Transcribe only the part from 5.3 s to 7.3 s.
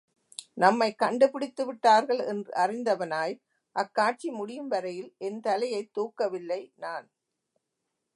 தலையைத் தூக்கவில்லை நான்!